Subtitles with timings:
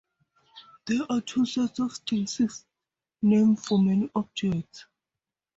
[0.87, 2.65] There are two sets of distinct
[3.21, 4.85] names for many objects.